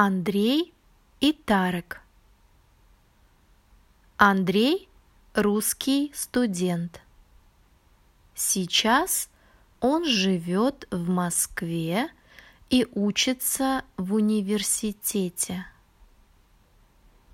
Андрей 0.00 0.72
и 1.18 1.32
Тарек. 1.32 2.00
Андрей– 4.16 4.88
русский 5.34 6.12
студент. 6.14 7.00
Сейчас 8.32 9.28
он 9.80 10.04
живет 10.04 10.86
в 10.92 11.08
Москве 11.08 12.10
и 12.70 12.86
учится 12.94 13.82
в 13.96 14.14
университете. 14.14 15.66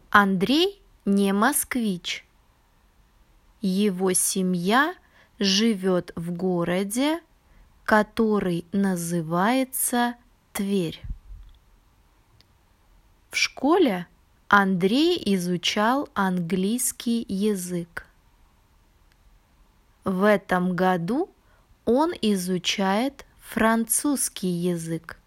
Андрей 0.09 0.81
не 1.05 1.35
москвич. 1.35 2.25
Его 3.61 4.15
семья 4.15 4.95
живет 5.39 6.13
в 6.17 6.33
городе, 6.33 7.21
который 7.85 8.65
называется 8.73 10.15
Тверь. 10.55 11.03
В 13.35 13.37
школе 13.37 14.07
Андрей 14.47 15.21
изучал 15.35 16.09
английский 16.15 17.27
язык. 17.29 18.07
В 20.05 20.23
этом 20.23 20.77
году 20.77 21.29
он 21.85 22.13
изучает 22.23 23.27
французский 23.41 24.47
язык. 24.47 25.19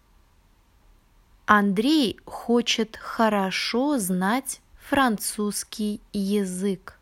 Андрей 1.44 2.18
хочет 2.24 2.96
хорошо 2.96 3.98
знать 3.98 4.62
французский 4.88 6.00
язык. 6.14 6.98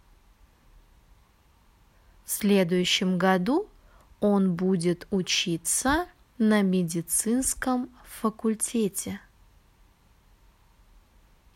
В 2.25 2.33
следующем 2.33 3.17
году 3.17 3.69
он 4.19 4.57
будет 4.57 5.07
учиться 5.13 6.09
на 6.37 6.63
медицинском 6.63 7.91
факультете. 8.05 9.21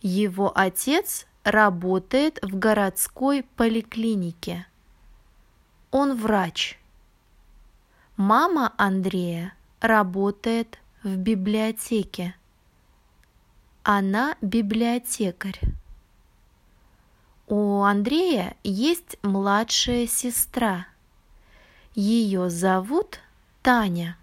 Его 0.01 0.51
отец 0.57 1.27
работает 1.45 2.39
в 2.43 2.59
городской 2.59 3.43
поликлинике. 3.57 4.67
Он 5.91 6.17
врач. 6.17 6.79
Мама 8.17 8.73
Андрея 8.79 9.55
работает 9.81 10.79
в 11.03 11.17
библиотеке. 11.17 12.35
Она 13.83 14.37
библиотекарь. 14.41 15.61
У 17.47 17.83
Андрея 17.83 18.57
есть 18.63 19.19
младшая 19.23 20.07
сестра. 20.07 20.87
Ее 21.95 22.49
зовут 22.49 23.19
Таня. 23.63 24.17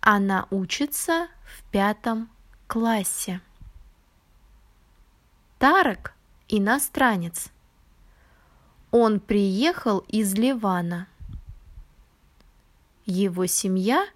Она 0.00 0.46
учится 0.50 1.28
в 1.44 1.62
пятом 1.70 2.28
классе. 2.66 3.40
Тарек– 5.58 6.14
иностранец. 6.48 7.50
Он 8.90 9.20
приехал 9.20 10.00
из 10.00 10.34
Ливана. 10.34 11.08
Его 13.06 13.46
семья 13.46 14.06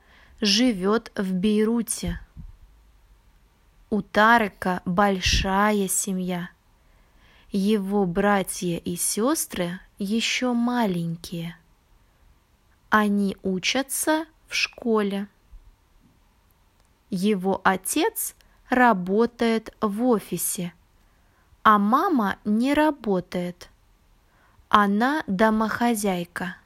живет 0.43 1.11
в 1.17 1.33
Бейруте. 1.33 2.21
У 3.89 4.03
Тарека 4.03 4.83
большая 4.85 5.89
семья. 5.89 6.51
Его 7.53 8.05
братья 8.05 8.77
и 8.77 8.95
сестры 8.97 9.81
еще 9.99 10.53
маленькие. 10.53 11.57
Они 12.91 13.35
учатся 13.43 14.27
в 14.47 14.55
школе. 14.55 15.27
Его 17.09 17.63
отец 17.65 18.37
работает 18.69 19.75
в 19.81 20.05
офисе– 20.05 20.75
а 21.63 21.79
мама 21.79 22.39
не 22.45 22.75
работает. 22.75 23.69
Она 24.69 25.25
домохозяйка. 25.27 26.57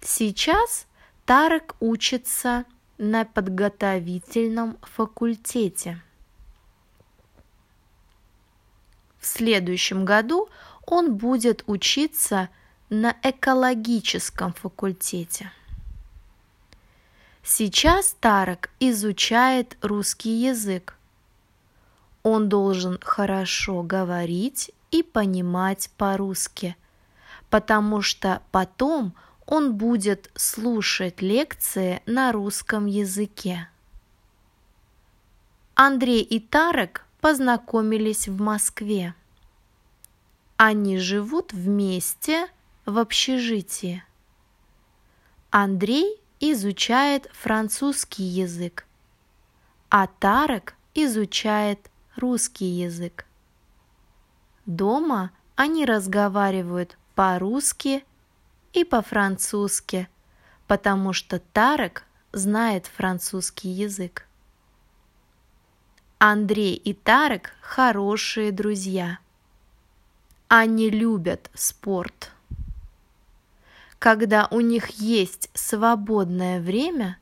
Сейчас 0.00 0.86
Тарек 1.24 1.76
учится 1.80 2.64
на 2.98 3.24
подготовительном 3.24 4.76
факультете. 4.82 6.02
В 9.18 9.26
следующем 9.26 10.04
году 10.04 10.48
он 10.84 11.14
будет 11.16 11.62
учиться 11.66 12.48
на 12.90 13.16
экологическом 13.22 14.52
факультете. 14.52 15.52
Сейчас 17.44 18.16
Тарек 18.20 18.70
изучает 18.80 19.78
русский 19.80 20.30
язык– 20.30 20.96
он 22.22 22.48
должен 22.48 22.98
хорошо 23.02 23.82
говорить 23.82 24.70
и 24.90 25.02
понимать 25.02 25.90
по-русски, 25.96 26.76
потому 27.50 28.02
что 28.02 28.42
потом 28.50 29.14
он 29.46 29.74
будет 29.74 30.30
слушать 30.34 31.20
лекции 31.20 32.02
на 32.06 32.32
русском 32.32 32.86
языке. 32.86 33.68
Андрей 35.74 36.22
и 36.22 36.38
Тарек 36.38 37.04
познакомились 37.20 38.28
в 38.28 38.40
Москве. 38.40 39.14
Они 40.56 40.98
живут 40.98 41.52
вместе 41.52 42.46
в 42.86 42.98
общежитии. 42.98 44.04
Андрей 45.50 46.20
изучает 46.40 47.28
французский 47.32 48.22
язык, 48.22 48.86
а 49.90 50.06
Тарек 50.06 50.74
изучает 50.94 51.90
русский 52.16 52.66
язык. 52.66 53.26
Дома 54.66 55.30
они 55.56 55.84
разговаривают 55.84 56.96
по-русски 57.14 58.04
и 58.72 58.84
по-французски, 58.84 60.08
потому 60.66 61.12
что 61.12 61.40
Тарек 61.40 62.04
знает 62.32 62.86
французский 62.86 63.68
язык. 63.68 64.26
Андрей 66.18 66.74
и 66.74 66.94
Тарек 66.94 67.52
хорошие 67.60 68.52
друзья. 68.52 69.18
Они 70.48 70.88
любят 70.88 71.50
спорт. 71.54 72.30
Когда 73.98 74.48
у 74.50 74.60
них 74.60 74.90
есть 74.90 75.50
свободное 75.54 76.60
время, 76.60 77.18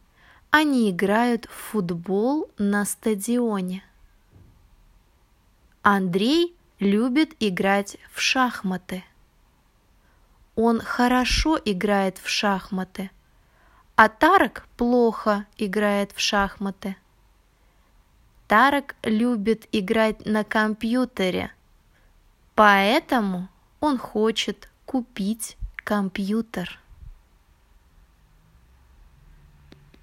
они 0.51 0.91
играют 0.91 1.47
в 1.47 1.55
футбол 1.55 2.51
на 2.59 2.84
стадионе. 2.84 3.84
Андрей 5.93 6.55
любит 6.78 7.34
играть 7.41 7.97
в 8.12 8.21
шахматы. 8.21 9.03
Он 10.55 10.81
хорошо 10.81 11.59
играет 11.65 12.19
в 12.19 12.28
шахматы, 12.28 13.11
а 13.97 14.09
Тарек 14.09 14.69
плохо 14.77 15.47
играет 15.59 16.12
в 16.12 16.21
шахматы. 16.21 16.95
Тарек 18.47 18.95
любит 19.03 19.67
играть 19.73 20.25
на 20.25 20.45
компьютере, 20.45 21.53
поэтому 22.55 23.49
он 23.81 23.99
хочет 23.99 24.71
купить 24.87 25.57
компьютер. 25.75 26.78